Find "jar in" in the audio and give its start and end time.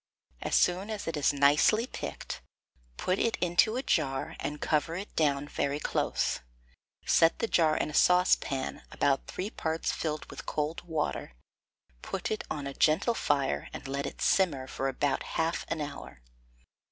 7.45-7.91